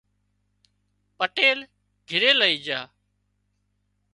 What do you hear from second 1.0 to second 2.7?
پٽيل گھري لئي